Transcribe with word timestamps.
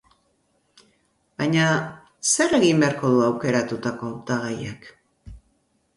Baina, 1.41 1.67
zer 2.31 2.57
egin 2.61 2.81
beharko 2.85 3.13
du 3.17 3.23
aukeratutako 3.29 4.11
hautagaiak? 4.15 4.93